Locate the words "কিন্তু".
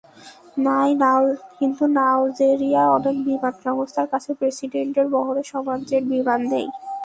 1.57-1.83